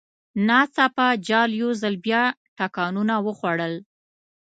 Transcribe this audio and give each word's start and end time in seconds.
ناڅاپه 0.47 1.07
جال 1.27 1.49
یو 1.61 1.69
ځل 1.81 1.95
بیا 2.05 2.23
ټکانونه 2.57 3.15
وخوړل. 3.25 3.73